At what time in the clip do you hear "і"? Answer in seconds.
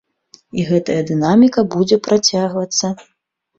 0.61-0.65